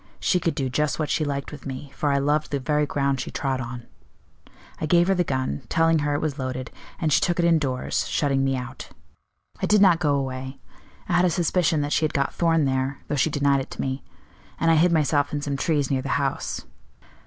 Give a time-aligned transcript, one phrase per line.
[0.19, 3.21] She could do just what she liked with me, for I loved the very ground
[3.21, 3.85] she trod on.
[4.79, 8.07] I gave her the gun, telling her it was loaded, and she took it indoors,
[8.07, 8.89] shutting me out.
[9.61, 10.57] I did not go away;
[11.07, 13.81] I had a suspicion that she had got Thorn there, though she denied it to
[13.81, 14.03] me;
[14.59, 16.65] and I hid myself in some trees near the house.